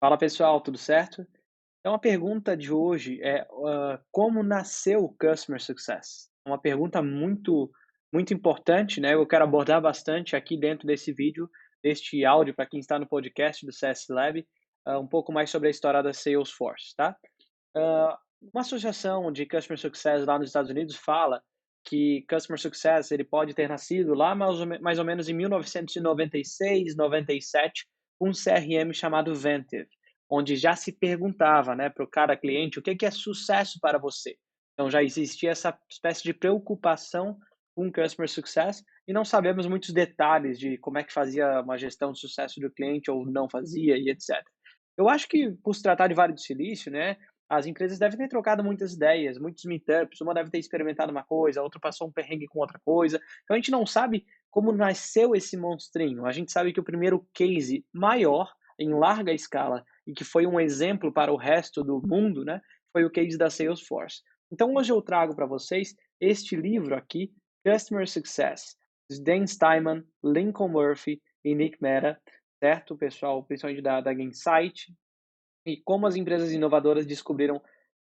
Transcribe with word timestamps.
Fala 0.00 0.16
pessoal, 0.16 0.60
tudo 0.60 0.78
certo? 0.78 1.26
Então 1.80 1.92
a 1.92 1.98
pergunta 1.98 2.56
de 2.56 2.72
hoje 2.72 3.20
é, 3.20 3.46
hã, 3.66 4.00
como 4.12 4.44
nasceu 4.44 5.00
o 5.00 5.16
Customer 5.16 5.60
Success? 5.60 6.30
Uma 6.46 6.60
pergunta 6.60 7.02
muito 7.02 7.70
muito 8.12 8.32
importante, 8.32 9.02
né, 9.02 9.12
eu 9.12 9.26
quero 9.26 9.44
abordar 9.44 9.82
bastante 9.82 10.34
aqui 10.34 10.56
dentro 10.58 10.86
desse 10.86 11.12
vídeo, 11.12 11.50
deste 11.82 12.24
áudio 12.24 12.54
para 12.54 12.64
quem 12.64 12.80
está 12.80 12.98
no 12.98 13.06
podcast 13.06 13.66
do 13.66 13.72
CS 13.72 14.06
Lab, 14.08 14.46
hã, 14.86 14.98
um 14.98 15.06
pouco 15.06 15.30
mais 15.30 15.50
sobre 15.50 15.68
a 15.68 15.70
história 15.70 16.02
da 16.02 16.14
Salesforce, 16.14 16.94
tá? 16.96 17.14
Hã, 17.76 18.16
uma 18.40 18.62
associação 18.62 19.30
de 19.32 19.44
Customer 19.46 19.78
Success 19.78 20.24
lá 20.24 20.38
nos 20.38 20.48
Estados 20.48 20.70
Unidos 20.70 20.96
fala 20.96 21.42
que 21.84 22.24
Customer 22.30 22.58
Success 22.58 23.10
ele 23.10 23.24
pode 23.24 23.52
ter 23.52 23.68
nascido 23.68 24.14
lá 24.14 24.34
mais 24.34 24.60
ou 24.60 24.66
mais 24.80 24.98
ou 24.98 25.04
menos 25.04 25.28
em 25.28 25.34
1996, 25.34 26.96
97, 26.96 27.84
com 27.84 27.97
um 28.20 28.32
CRM 28.32 28.92
chamado 28.92 29.34
Ventive, 29.34 29.88
onde 30.28 30.56
já 30.56 30.76
se 30.76 30.92
perguntava, 30.92 31.74
né, 31.74 31.88
para 31.88 32.04
o 32.04 32.08
cara 32.08 32.36
cliente, 32.36 32.78
o 32.78 32.82
que 32.82 32.94
que 32.96 33.06
é 33.06 33.10
sucesso 33.10 33.78
para 33.80 33.98
você? 33.98 34.36
Então 34.74 34.90
já 34.90 35.02
existia 35.02 35.50
essa 35.50 35.76
espécie 35.90 36.22
de 36.22 36.34
preocupação 36.34 37.38
com 37.74 37.92
Customer 37.92 38.28
Success 38.28 38.84
e 39.06 39.12
não 39.12 39.24
sabemos 39.24 39.66
muitos 39.66 39.90
detalhes 39.90 40.58
de 40.58 40.76
como 40.78 40.98
é 40.98 41.04
que 41.04 41.12
fazia 41.12 41.60
uma 41.60 41.78
gestão 41.78 42.12
de 42.12 42.20
sucesso 42.20 42.60
do 42.60 42.70
cliente 42.70 43.10
ou 43.10 43.24
não 43.24 43.48
fazia 43.48 43.96
e 43.96 44.10
etc. 44.10 44.42
Eu 44.96 45.08
acho 45.08 45.28
que 45.28 45.52
por 45.62 45.74
se 45.74 45.82
tratar 45.82 46.08
de 46.08 46.14
Vale 46.14 46.32
do 46.32 46.40
Silício, 46.40 46.90
né, 46.90 47.16
as 47.48 47.66
empresas 47.66 47.98
devem 47.98 48.18
ter 48.18 48.28
trocado 48.28 48.62
muitas 48.62 48.92
ideias, 48.92 49.38
muitos 49.38 49.64
meetups, 49.64 50.20
uma 50.20 50.34
deve 50.34 50.50
ter 50.50 50.58
experimentado 50.58 51.10
uma 51.10 51.22
coisa, 51.22 51.60
a 51.60 51.62
outra 51.62 51.80
passou 51.80 52.08
um 52.08 52.12
perrengue 52.12 52.46
com 52.46 52.58
outra 52.58 52.78
coisa. 52.84 53.20
Então 53.44 53.54
a 53.54 53.58
gente 53.58 53.70
não 53.70 53.86
sabe 53.86 54.26
como 54.50 54.70
nasceu 54.72 55.34
esse 55.34 55.56
monstrinho. 55.56 56.26
A 56.26 56.32
gente 56.32 56.52
sabe 56.52 56.72
que 56.72 56.80
o 56.80 56.84
primeiro 56.84 57.26
case 57.32 57.84
maior, 57.92 58.52
em 58.78 58.92
larga 58.92 59.32
escala, 59.32 59.84
e 60.06 60.12
que 60.12 60.24
foi 60.24 60.46
um 60.46 60.60
exemplo 60.60 61.12
para 61.12 61.32
o 61.32 61.36
resto 61.36 61.82
do 61.82 62.00
mundo, 62.06 62.44
né, 62.44 62.60
foi 62.92 63.04
o 63.04 63.10
case 63.10 63.36
da 63.38 63.50
Salesforce. 63.50 64.22
Então 64.50 64.74
hoje 64.74 64.92
eu 64.92 65.00
trago 65.00 65.34
para 65.34 65.46
vocês 65.46 65.94
este 66.20 66.56
livro 66.56 66.94
aqui, 66.94 67.32
Customer 67.64 68.08
Success, 68.08 68.76
de 69.10 69.22
Dan 69.22 69.46
Steinman, 69.46 70.04
Lincoln 70.22 70.68
Murphy 70.68 71.20
e 71.44 71.54
Nick 71.54 71.78
Mehta, 71.80 72.20
certo, 72.62 72.96
pessoal? 72.96 73.42
Principalmente 73.42 73.82
da, 73.82 74.00
da 74.00 74.12
Gainsight, 74.12 74.92
e 75.68 75.76
como 75.76 76.06
as 76.06 76.16
empresas 76.16 76.50
inovadoras 76.50 77.04
descobriram 77.04 77.60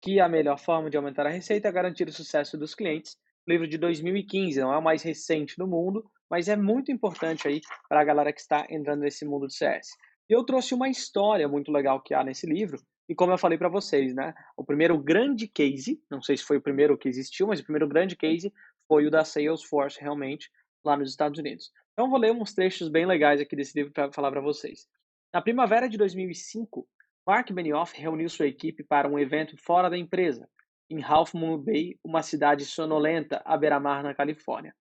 que 0.00 0.18
a 0.18 0.28
melhor 0.28 0.58
forma 0.58 0.88
de 0.88 0.96
aumentar 0.96 1.26
a 1.26 1.30
receita 1.30 1.68
é 1.68 1.72
garantir 1.72 2.08
o 2.08 2.12
sucesso 2.12 2.56
dos 2.56 2.74
clientes. 2.74 3.18
Livro 3.46 3.68
de 3.68 3.76
2015, 3.76 4.58
não 4.60 4.72
é 4.72 4.78
o 4.78 4.82
mais 4.82 5.02
recente 5.02 5.56
do 5.58 5.66
mundo, 5.66 6.02
mas 6.30 6.48
é 6.48 6.56
muito 6.56 6.90
importante 6.90 7.46
aí 7.46 7.60
para 7.88 8.00
a 8.00 8.04
galera 8.04 8.32
que 8.32 8.40
está 8.40 8.66
entrando 8.70 9.00
nesse 9.00 9.26
mundo 9.26 9.46
do 9.46 9.52
CS. 9.52 9.88
E 10.30 10.32
eu 10.32 10.44
trouxe 10.44 10.72
uma 10.72 10.88
história 10.88 11.46
muito 11.46 11.70
legal 11.70 12.00
que 12.00 12.14
há 12.14 12.24
nesse 12.24 12.46
livro, 12.46 12.80
e 13.06 13.14
como 13.14 13.32
eu 13.32 13.38
falei 13.38 13.58
para 13.58 13.68
vocês, 13.68 14.14
né, 14.14 14.32
o 14.56 14.64
primeiro 14.64 14.96
grande 14.96 15.46
case, 15.46 16.02
não 16.10 16.22
sei 16.22 16.38
se 16.38 16.44
foi 16.44 16.56
o 16.56 16.62
primeiro 16.62 16.96
que 16.96 17.08
existiu, 17.08 17.48
mas 17.48 17.60
o 17.60 17.64
primeiro 17.64 17.86
grande 17.86 18.16
case 18.16 18.50
foi 18.88 19.06
o 19.06 19.10
da 19.10 19.24
Salesforce 19.24 20.00
realmente 20.00 20.50
lá 20.82 20.96
nos 20.96 21.10
Estados 21.10 21.38
Unidos. 21.38 21.70
Então 21.92 22.08
vou 22.08 22.18
ler 22.18 22.32
uns 22.32 22.54
trechos 22.54 22.88
bem 22.88 23.04
legais 23.04 23.40
aqui 23.40 23.54
desse 23.54 23.76
livro 23.76 23.92
para 23.92 24.10
falar 24.10 24.30
para 24.30 24.40
vocês. 24.40 24.88
Na 25.34 25.42
primavera 25.42 25.88
de 25.88 25.98
2005, 25.98 26.88
Mark 27.26 27.52
Benioff 27.52 27.96
reuniu 27.96 28.28
sua 28.28 28.48
equipe 28.48 28.82
para 28.82 29.08
um 29.08 29.18
evento 29.18 29.56
fora 29.56 29.88
da 29.88 29.96
empresa, 29.96 30.48
em 30.90 31.02
Half 31.02 31.34
Moon 31.34 31.56
Bay, 31.56 31.96
uma 32.04 32.22
cidade 32.22 32.64
sonolenta 32.64 33.40
à 33.44 33.56
beira-mar 33.56 34.02
na 34.02 34.14
Califórnia. 34.14 34.74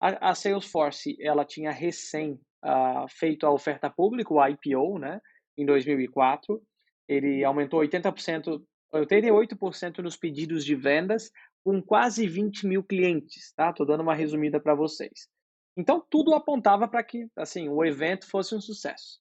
A, 0.00 0.30
a, 0.30 0.34
Salesforce 0.34 1.16
ela 1.20 1.44
tinha 1.44 1.70
recém 1.70 2.40
uh, 2.64 3.08
feito 3.08 3.46
a 3.46 3.52
oferta 3.52 3.88
pública, 3.88 4.34
o 4.34 4.44
IPO, 4.44 4.98
né, 4.98 5.20
em 5.56 5.64
2004. 5.64 6.60
Ele 7.08 7.44
aumentou 7.44 7.80
80%, 7.80 8.60
88% 8.92 9.98
nos 9.98 10.16
pedidos 10.16 10.64
de 10.64 10.74
vendas, 10.74 11.30
com 11.64 11.80
quase 11.80 12.26
20 12.26 12.66
mil 12.66 12.82
clientes. 12.82 13.52
Tá? 13.54 13.72
Tô 13.72 13.84
dando 13.84 14.02
uma 14.02 14.14
resumida 14.14 14.60
para 14.60 14.74
vocês. 14.74 15.28
Então 15.76 16.04
tudo 16.10 16.34
apontava 16.34 16.88
para 16.88 17.02
que 17.02 17.28
assim 17.36 17.68
o 17.68 17.84
evento 17.84 18.28
fosse 18.28 18.54
um 18.54 18.60
sucesso. 18.60 19.20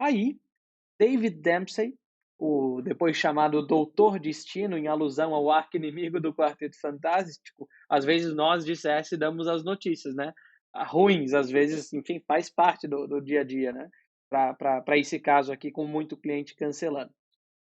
Aí 0.00 0.38
David 0.98 1.40
Dempsey, 1.40 1.94
o 2.38 2.80
depois 2.82 3.16
chamado 3.16 3.66
Doutor 3.66 4.18
Destino, 4.20 4.78
em 4.78 4.86
alusão 4.86 5.34
ao 5.34 5.50
arco-inimigo 5.50 6.20
do 6.20 6.32
Quarteto 6.32 6.80
Fantástico, 6.80 7.68
às 7.88 8.04
vezes 8.04 8.34
nós 8.34 8.64
de 8.64 8.76
CS 8.76 9.10
damos 9.18 9.48
as 9.48 9.64
notícias, 9.64 10.14
né? 10.14 10.32
Ah, 10.72 10.84
ruins, 10.84 11.34
às 11.34 11.50
vezes, 11.50 11.92
enfim, 11.92 12.22
faz 12.26 12.48
parte 12.48 12.86
do, 12.86 13.06
do 13.06 13.20
dia 13.20 13.40
a 13.40 13.44
dia, 13.44 13.72
né? 13.72 13.90
Para 14.30 14.96
esse 14.96 15.18
caso 15.18 15.52
aqui, 15.52 15.70
com 15.70 15.86
muito 15.86 16.16
cliente 16.16 16.54
cancelando. 16.54 17.12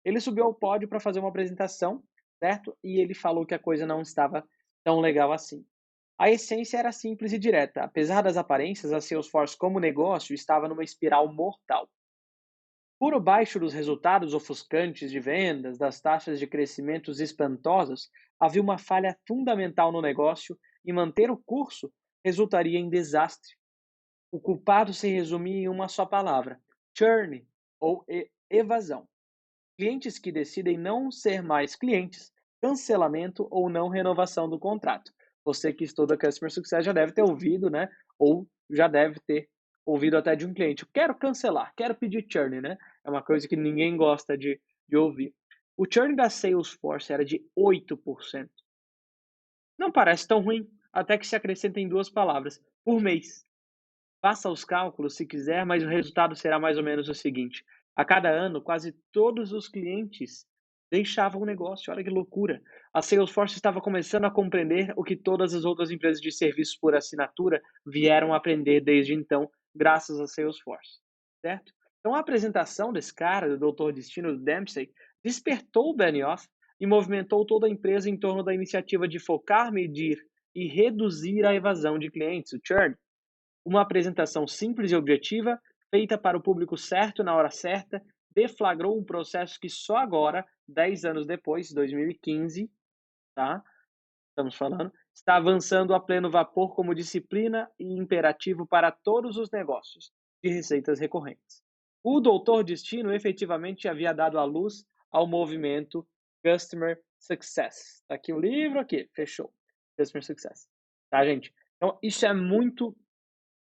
Ele 0.05 0.21
subiu 0.21 0.45
ao 0.45 0.55
pódio 0.55 0.89
para 0.89 0.99
fazer 0.99 1.21
uma 1.21 1.29
apresentação, 1.29 2.03
certo? 2.39 2.77
E 2.83 3.01
ele 3.01 3.15
falou 3.15 3.47
que 3.47 3.55
a 3.55 3.59
coisa 3.59 3.87
não 3.87 4.03
estava 4.03 4.45
tão 4.83 5.01
legal 5.01 5.33
assim. 5.33 5.65
A 6.19 6.31
essência 6.31 6.79
era 6.79 6.93
simples 6.93 7.33
e 7.33 7.39
direta. 7.39 7.83
Apesar 7.83 8.23
das 8.23 8.37
aparências, 8.37 8.93
a 8.93 9.01
Salesforce 9.01 9.56
como 9.56 9.79
negócio 9.79 10.35
estava 10.35 10.69
numa 10.69 10.85
espiral 10.85 11.33
mortal. 11.33 11.89
Por 13.05 13.21
baixo 13.21 13.61
dos 13.61 13.75
resultados 13.75 14.33
ofuscantes 14.33 15.11
de 15.11 15.21
vendas, 15.21 15.77
das 15.77 16.01
taxas 16.01 16.39
de 16.39 16.47
crescimento 16.47 17.11
espantosas, 17.11 18.09
havia 18.41 18.63
uma 18.63 18.79
falha 18.79 19.15
fundamental 19.29 19.93
no 19.93 20.01
negócio 20.01 20.59
e 20.83 20.91
manter 20.91 21.31
o 21.31 21.37
curso 21.37 21.93
resultaria 22.25 22.79
em 22.79 22.89
desastre. 22.89 23.57
O 24.33 24.41
culpado 24.41 24.95
se 24.95 25.07
resumia 25.11 25.65
em 25.65 25.69
uma 25.69 25.87
só 25.87 26.07
palavra: 26.07 26.59
churn 26.97 27.47
ou 27.79 28.07
evasão. 28.49 29.07
Clientes 29.77 30.19
que 30.19 30.33
decidem 30.33 30.79
não 30.79 31.11
ser 31.11 31.43
mais 31.43 31.77
clientes, 31.77 32.33
cancelamento 32.63 33.47
ou 33.51 33.69
não 33.69 33.91
renovação 33.91 34.49
do 34.49 34.59
contrato. 34.59 35.13
Você 35.45 35.75
que 35.75 35.85
estuda 35.85 36.17
Customer 36.17 36.51
Success 36.51 36.83
já 36.83 36.93
deve 36.95 37.13
ter 37.13 37.23
ouvido, 37.23 37.69
né? 37.69 37.87
Ou 38.19 38.49
já 38.71 38.89
deve 38.89 39.21
ter 39.27 39.51
ouvido 39.85 40.17
até 40.17 40.35
de 40.35 40.47
um 40.47 40.55
cliente. 40.55 40.87
Quero 40.87 41.15
cancelar, 41.15 41.71
quero 41.77 41.95
pedir 41.95 42.27
churn, 42.27 42.63
né? 42.63 42.79
É 43.05 43.11
uma 43.11 43.23
coisa 43.23 43.47
que 43.47 43.57
ninguém 43.57 43.97
gosta 43.97 44.37
de, 44.37 44.61
de 44.89 44.97
ouvir. 44.97 45.35
O 45.77 45.85
churn 45.91 46.15
da 46.15 46.31
Salesforce 46.31 47.13
era 47.13 47.25
de 47.25 47.45
8%. 47.59 48.49
Não 49.79 49.91
parece 49.91 50.27
tão 50.27 50.41
ruim, 50.41 50.69
até 50.93 51.19
que 51.19 51.27
se 51.27 51.35
acrescentem 51.35 51.89
duas 51.89 52.09
palavras, 52.09 52.63
por 52.85 53.01
mês. 53.01 53.45
Faça 54.23 54.49
os 54.49 54.65
cálculos 54.65 55.17
se 55.17 55.27
quiser, 55.27 55.67
mas 55.67 55.83
o 55.83 55.89
resultado 55.89 56.35
será 56.37 56.59
mais 56.59 56.79
ou 56.79 56.85
menos 56.85 57.09
o 57.09 57.15
seguinte: 57.15 57.65
a 57.97 58.05
cada 58.05 58.31
ano, 58.31 58.63
quase 58.63 58.93
todos 59.13 59.53
os 59.53 59.69
clientes 59.69 60.47
deixavam 60.91 61.43
o 61.43 61.47
negócio. 61.47 61.93
Olha 61.93 62.05
que 62.05 62.11
loucura. 62.11 62.63
A 62.93 63.03
Salesforce 63.03 63.57
estava 63.57 63.81
começando 63.81 64.25
a 64.25 64.31
compreender 64.31 64.93
o 64.97 65.03
que 65.03 65.17
todas 65.17 65.53
as 65.53 65.65
outras 65.65 65.91
empresas 65.91 66.21
de 66.21 66.31
serviços 66.31 66.77
por 66.77 66.95
assinatura 66.95 67.61
vieram 67.85 68.33
aprender 68.33 68.81
desde 68.81 69.13
então, 69.13 69.51
graças 69.75 70.21
a 70.21 70.27
Salesforce, 70.27 71.01
certo? 71.41 71.73
Então 72.05 72.15
a 72.15 72.19
apresentação 72.19 72.93
desse 72.93 73.15
cara, 73.15 73.57
do 73.57 73.73
Dr. 73.73 73.91
Destino 73.91 74.37
Dempsey, 74.37 74.93
despertou 75.25 75.89
o 75.89 75.97
Benioff 75.97 76.47
e 76.79 76.87
movimentou 76.87 77.47
toda 77.47 77.67
a 77.67 77.71
empresa 77.71 78.11
em 78.11 78.19
torno 78.19 78.43
da 78.43 78.53
iniciativa 78.53 79.09
de 79.09 79.19
focar, 79.19 79.73
medir 79.73 80.23
e 80.55 80.69
reduzir 80.69 81.47
a 81.47 81.55
evasão 81.55 81.99
de 81.99 82.11
clientes, 82.11 82.53
o 82.53 82.61
churn. 82.63 82.95
Uma 83.65 83.81
apresentação 83.81 84.47
simples 84.47 84.93
e 84.93 84.95
objetiva, 84.95 85.59
feita 85.91 86.19
para 86.19 86.37
o 86.37 86.43
público 86.43 86.77
certo 86.77 87.25
na 87.25 87.35
hora 87.35 87.49
certa, 87.51 88.05
deflagrou 88.35 88.99
um 88.99 89.05
processo 89.05 89.59
que 89.59 89.71
só 89.71 89.97
agora, 89.97 90.45
10 90.69 91.07
anos 91.07 91.27
depois, 91.27 91.73
2015, 91.73 92.71
tá? 93.35 93.65
Estamos 94.29 94.55
falando, 94.57 94.93
está 95.15 95.37
avançando 95.37 95.95
a 95.95 96.01
pleno 96.01 96.31
vapor 96.31 96.75
como 96.75 96.95
disciplina 96.95 97.71
e 97.79 97.99
imperativo 97.99 98.67
para 98.67 98.93
todos 98.93 99.39
os 99.39 99.51
negócios 99.51 100.13
de 100.43 100.51
receitas 100.51 101.01
recorrentes. 101.01 101.64
O 102.05 102.21
Doutor 102.21 102.63
Destino 102.63 103.15
efetivamente 103.15 103.89
havia 103.89 104.13
dado 104.13 104.39
a 104.39 104.45
luz 104.45 104.85
ao 105.11 105.27
movimento 105.27 106.06
Customer 106.45 107.01
Success. 107.19 108.05
Tá 108.06 108.17
aqui 108.17 108.31
o 108.31 108.39
livro, 108.39 108.79
aqui, 108.79 109.09
fechou. 109.15 109.51
Customer 109.99 110.23
Success. 110.23 110.69
Tá, 111.11 111.25
gente? 111.25 111.51
Então, 111.77 111.99
isso 112.03 112.27
é 112.27 112.35
muito 112.35 112.95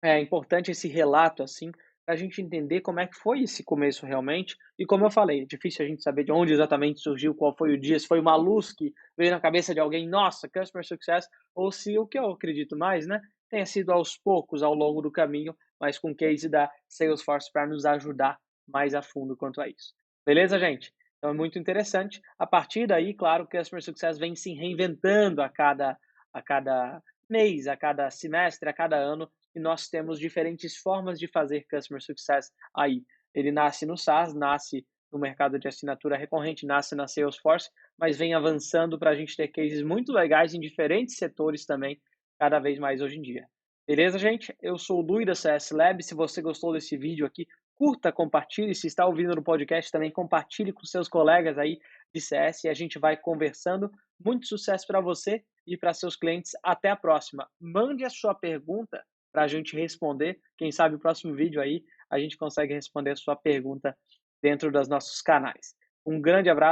é, 0.04 0.20
importante, 0.20 0.72
esse 0.72 0.90
relato, 0.90 1.42
assim, 1.42 1.72
para 2.06 2.16
a 2.16 2.18
gente 2.18 2.42
entender 2.42 2.82
como 2.82 3.00
é 3.00 3.08
que 3.08 3.16
foi 3.16 3.44
esse 3.44 3.64
começo 3.64 4.06
realmente. 4.06 4.58
E 4.78 4.86
como 4.86 5.06
eu 5.06 5.10
falei, 5.12 5.44
é 5.44 5.46
difícil 5.46 5.86
a 5.86 5.88
gente 5.88 6.04
saber 6.04 6.26
de 6.26 6.32
onde 6.34 6.52
exatamente 6.52 7.00
surgiu, 7.00 7.34
qual 7.34 7.56
foi 7.56 7.74
o 7.74 7.80
dia, 7.80 7.98
se 7.98 8.08
foi 8.08 8.20
uma 8.20 8.36
luz 8.36 8.74
que 8.74 8.94
veio 9.18 9.32
na 9.32 9.40
cabeça 9.40 9.74
de 9.74 9.80
alguém, 9.80 10.06
nossa, 10.06 10.50
Customer 10.50 10.86
Success, 10.86 11.30
ou 11.56 11.72
se 11.72 11.98
o 11.98 12.06
que 12.06 12.20
eu 12.20 12.30
acredito 12.32 12.78
mais, 12.78 13.08
né, 13.08 13.22
tenha 13.54 13.68
sido 13.68 13.92
aos 13.92 14.18
poucos, 14.18 14.64
ao 14.64 14.74
longo 14.74 15.00
do 15.00 15.12
caminho, 15.12 15.56
mas 15.80 16.00
com 16.00 16.16
case 16.16 16.50
da 16.50 16.72
Salesforce 16.90 17.52
para 17.52 17.68
nos 17.68 17.86
ajudar 17.86 18.40
mais 18.68 18.96
a 18.96 19.02
fundo 19.04 19.38
quanto 19.38 19.62
a 19.62 19.68
isso. 19.68 19.94
Beleza, 20.26 20.58
gente? 20.58 20.92
Então 21.20 21.30
é 21.30 21.34
muito 21.34 21.60
interessante. 21.60 22.20
A 22.40 22.48
partir 22.48 22.88
daí, 22.88 23.14
claro, 23.14 23.44
o 23.44 23.48
Customer 23.48 23.84
Success 23.84 24.18
vem 24.18 24.36
se 24.36 24.54
reinventando 24.54 25.40
a 25.40 25.50
cada, 25.50 25.96
a 26.34 26.42
cada 26.42 27.00
mês, 27.30 27.68
a 27.68 27.78
cada 27.78 28.10
semestre, 28.10 28.68
a 28.68 28.74
cada 28.74 28.98
ano, 28.98 29.30
e 29.56 29.60
nós 29.60 29.88
temos 29.88 30.18
diferentes 30.18 30.76
formas 30.76 31.20
de 31.20 31.28
fazer 31.28 31.68
Customer 31.70 32.02
Success 32.02 32.52
aí. 32.76 33.04
Ele 33.36 33.52
nasce 33.52 33.86
no 33.86 33.96
SaaS, 33.96 34.34
nasce 34.34 34.84
no 35.12 35.20
mercado 35.20 35.60
de 35.60 35.68
assinatura 35.68 36.18
recorrente, 36.18 36.66
nasce 36.66 36.96
na 36.96 37.08
Salesforce, 37.08 37.70
mas 38.00 38.18
vem 38.18 38.34
avançando 38.34 38.98
para 38.98 39.12
a 39.12 39.16
gente 39.16 39.38
ter 39.38 39.50
cases 39.50 39.84
muito 39.84 40.12
legais 40.12 40.56
em 40.56 40.60
diferentes 40.60 41.18
setores 41.18 41.68
também, 41.68 42.02
cada 42.40 42.60
vez 42.60 42.80
mais 42.80 43.02
hoje 43.02 43.18
em 43.18 43.22
dia. 43.22 43.48
Beleza, 43.88 44.18
gente? 44.18 44.56
Eu 44.62 44.78
sou 44.78 45.00
o 45.00 45.02
Lui 45.02 45.26
da 45.26 45.36
CS 45.36 45.72
Lab. 45.72 46.02
Se 46.02 46.16
você 46.16 46.42
gostou 46.42 46.72
desse 46.72 46.96
vídeo 46.96 47.26
aqui, 47.26 47.46
curta, 47.76 48.12
compartilhe. 48.12 48.74
Se 48.74 48.88
está 48.88 49.06
ouvindo 49.06 49.36
no 49.36 49.44
podcast 49.44 49.92
também, 49.92 50.10
compartilhe 50.10 50.72
com 50.72 50.86
seus 50.86 51.10
colegas 51.10 51.58
aí 51.58 51.80
de 52.14 52.22
CS 52.22 52.64
e 52.64 52.70
a 52.70 52.74
gente 52.74 52.98
vai 52.98 53.18
conversando. 53.18 53.92
Muito 54.24 54.48
sucesso 54.48 54.88
para 54.88 55.02
você 55.02 55.44
e 55.68 55.76
para 55.78 55.94
seus 55.94 56.16
clientes. 56.16 56.52
Até 56.64 56.90
a 56.90 56.96
próxima. 56.96 57.50
Mande 57.60 58.06
a 58.06 58.10
sua 58.10 58.34
pergunta 58.34 59.04
para 59.34 59.44
a 59.44 59.48
gente 59.48 59.76
responder. 59.76 60.40
Quem 60.58 60.72
sabe 60.72 60.96
o 60.96 61.00
próximo 61.00 61.36
vídeo 61.36 61.62
aí 61.62 61.84
a 62.10 62.20
gente 62.20 62.38
consegue 62.38 62.74
responder 62.74 63.12
a 63.12 63.16
sua 63.16 63.36
pergunta 63.36 63.98
dentro 64.42 64.72
dos 64.72 64.88
nossos 64.88 65.22
canais. 65.22 65.76
Um 66.06 66.22
grande 66.22 66.50
abraço. 66.50 66.72